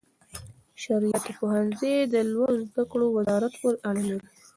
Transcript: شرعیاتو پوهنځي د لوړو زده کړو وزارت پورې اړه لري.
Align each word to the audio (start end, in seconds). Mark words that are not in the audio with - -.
شرعیاتو 0.81 1.31
پوهنځي 1.39 1.95
د 2.13 2.15
لوړو 2.31 2.55
زده 2.69 2.83
کړو 2.91 3.07
وزارت 3.17 3.53
پورې 3.61 3.77
اړه 3.89 4.03
لري. 4.09 4.27